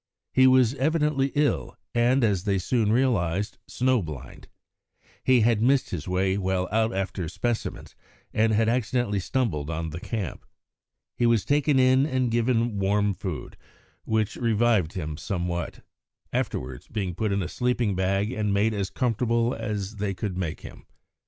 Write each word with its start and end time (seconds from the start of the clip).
He 0.33 0.47
was 0.47 0.73
evidently 0.73 1.31
ill, 1.35 1.77
and, 1.93 2.23
as 2.23 2.45
they 2.45 2.57
soon 2.57 2.91
realised, 2.91 3.59
snow 3.67 4.01
blind. 4.01 4.47
He 5.23 5.41
had 5.41 5.61
missed 5.61 5.91
his 5.91 6.07
way 6.07 6.39
while 6.39 6.67
out 6.71 6.91
after 6.91 7.29
specimens 7.29 7.93
and 8.33 8.51
had 8.51 8.67
accidentally 8.67 9.19
stumbled 9.19 9.69
on 9.69 9.91
the 9.91 9.99
camp. 9.99 10.43
He 11.17 11.27
was 11.27 11.45
taken 11.45 11.77
in 11.77 12.07
and 12.07 12.31
given 12.31 12.79
warm 12.79 13.13
food, 13.13 13.57
which 14.03 14.37
revived 14.37 14.93
him 14.93 15.17
somewhat, 15.17 15.81
afterwards 16.33 16.87
being 16.87 17.13
put 17.13 17.31
in 17.31 17.43
a 17.43 17.47
sleeping 17.47 17.93
bag 17.93 18.31
and 18.31 18.51
made 18.51 18.73
as 18.73 18.89
comfortable 18.89 19.53
as 19.53 19.97
they 19.97 20.15
could 20.15 20.35
make 20.35 20.61
him. 20.61 20.87